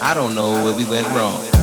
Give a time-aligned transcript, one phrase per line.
[0.00, 1.57] I don't know where we went wrong.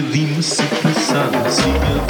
[0.00, 2.09] Redime-se, que.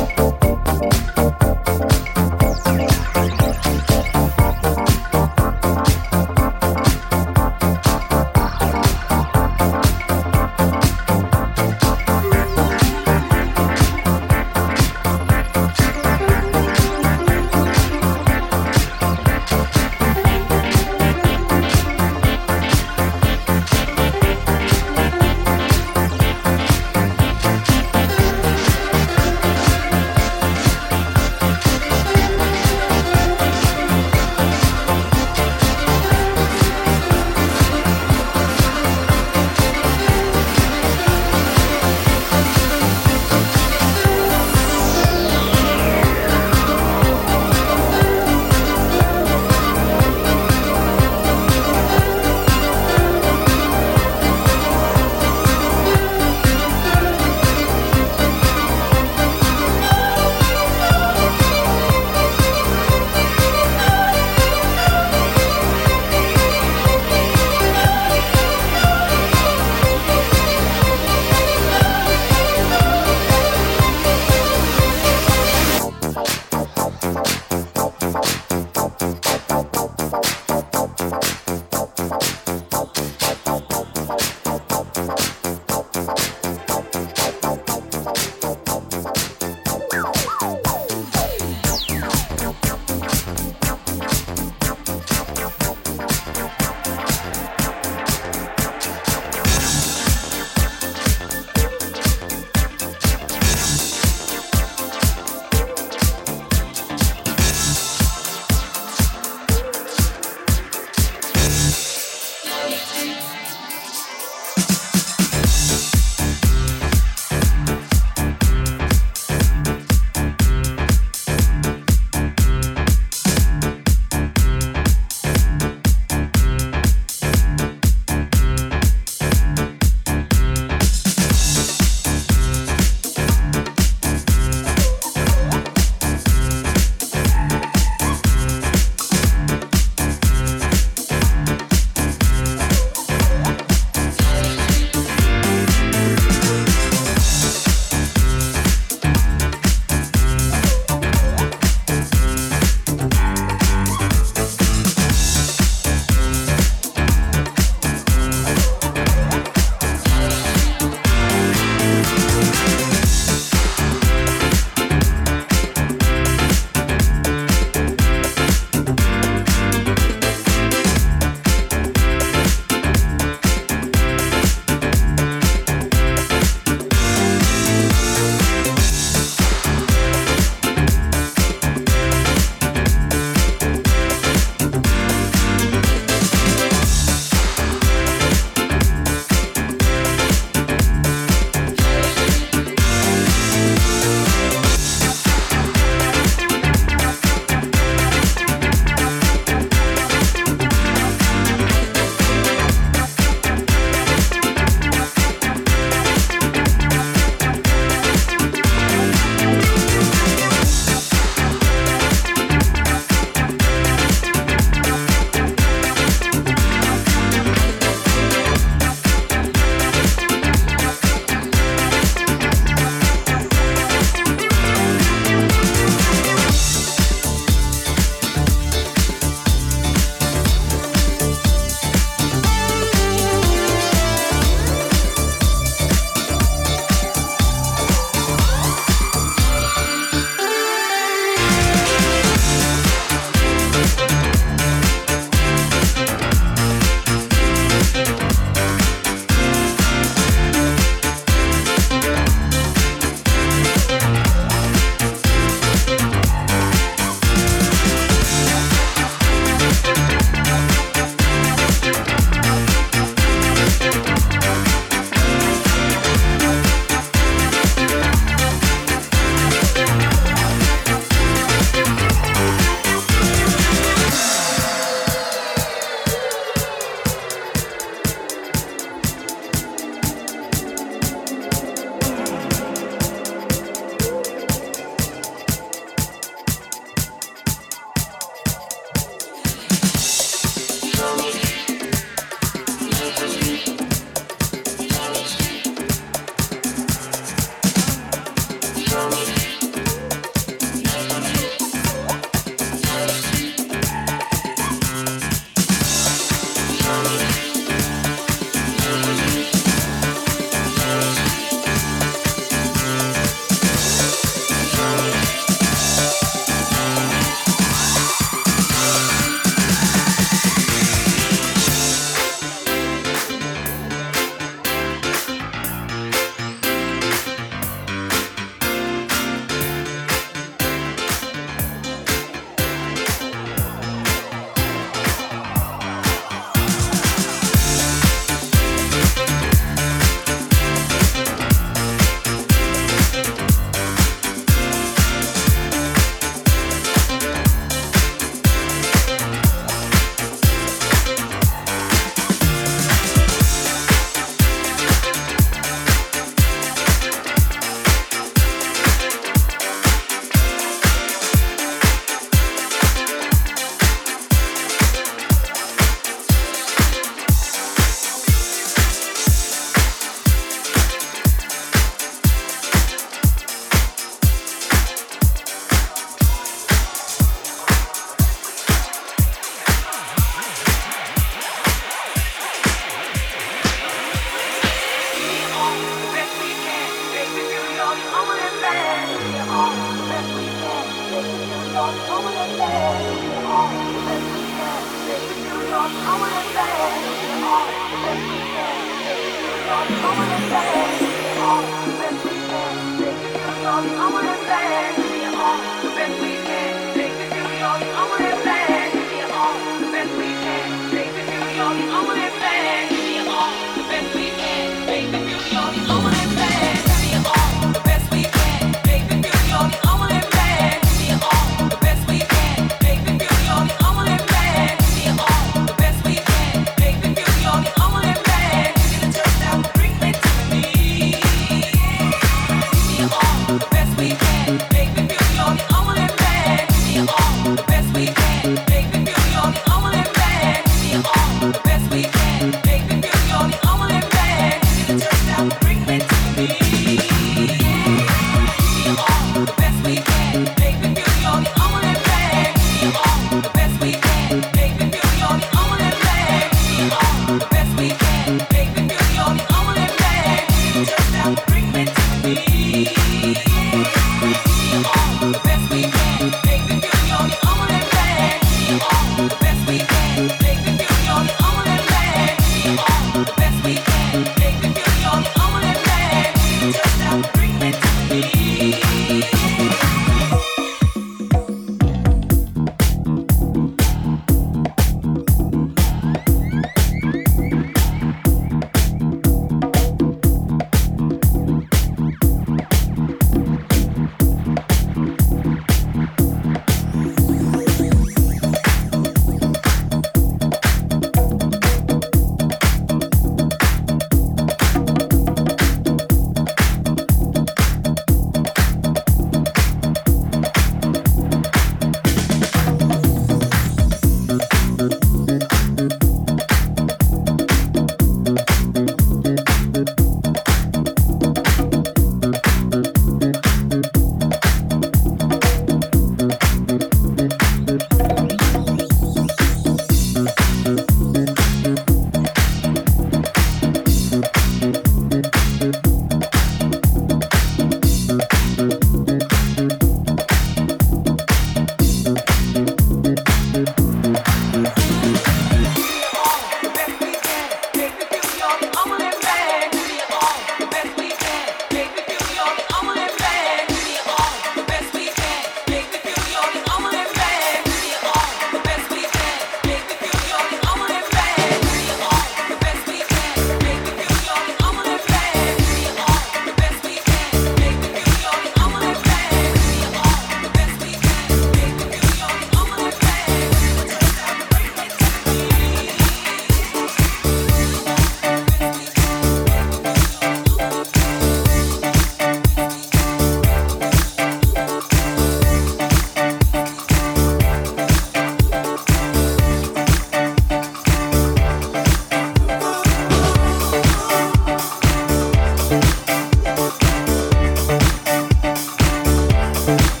[599.63, 600.00] Thank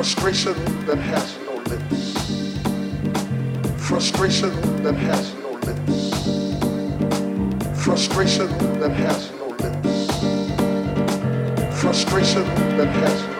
[0.00, 0.54] Frustration
[0.86, 2.14] that has no lips.
[3.86, 4.50] Frustration
[4.82, 6.14] that has no lips.
[7.84, 8.48] Frustration
[8.80, 10.08] that has no lips.
[11.78, 12.44] Frustration
[12.78, 13.39] that has no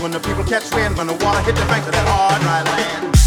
[0.00, 2.62] when the people catch wind, when the water hit the banks of that hard, dry
[2.62, 3.23] land.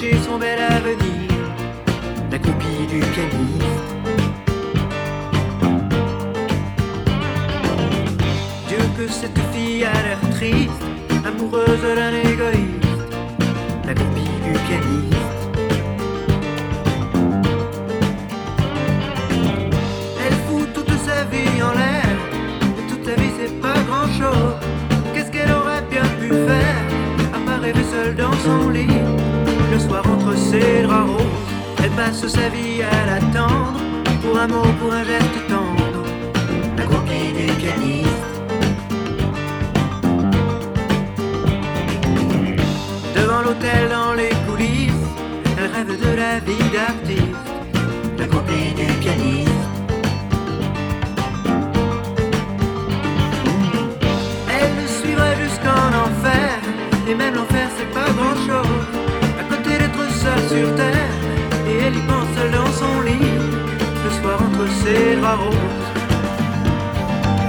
[0.00, 1.28] Son bel avenir,
[2.30, 3.90] la copie du pianiste.
[8.68, 10.82] Dieu que cette fille a l'air triste,
[11.26, 12.12] amoureuse d'un
[30.50, 31.82] ses draps roses.
[31.82, 33.80] Elle passe sa vie à l'attendre,
[34.22, 36.02] pour un mot, pour un geste tendre,
[36.76, 38.26] la copie du pianiste.
[43.16, 45.06] Devant l'hôtel, dans les coulisses,
[45.56, 47.46] elle rêve de la vie d'artiste,
[48.18, 49.66] la copie du pianiste.
[54.58, 56.50] Elle le suivrait jusqu'en enfer,
[57.08, 58.99] et même l'enfer c'est pas grand chose.
[60.62, 63.32] Et elle y pense dans son lit,
[64.04, 65.88] le soir entre ses draps roses.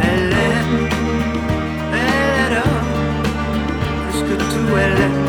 [0.02, 0.88] Elle aime,
[1.94, 2.88] elle adore,
[4.12, 5.26] plus que tout elle aime,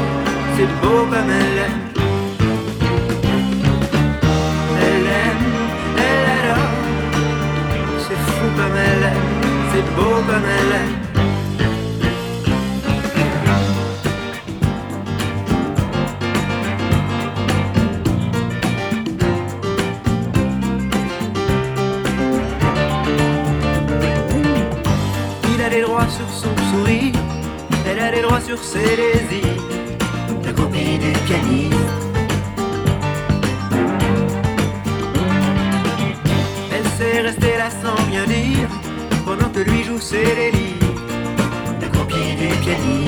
[0.56, 1.82] c'est beau comme elle aime.
[4.80, 5.46] Elle aime,
[5.98, 6.70] elle adore,
[8.04, 9.30] c'est fou comme elle aime,
[9.72, 11.01] c'est beau comme elle aime.
[28.56, 29.62] Sur désirs,
[30.44, 31.72] la copie du pianiste.
[36.70, 38.68] Elle sait rester là sans rien dire,
[39.24, 40.92] pendant que lui joue délires,
[41.80, 43.01] la copie du pianiste.